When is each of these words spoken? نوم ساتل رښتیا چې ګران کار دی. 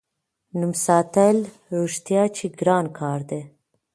نوم 0.59 0.73
ساتل 0.85 1.37
رښتیا 1.77 2.23
چې 2.37 2.45
ګران 2.59 2.85
کار 2.99 3.19
دی. 3.29 3.41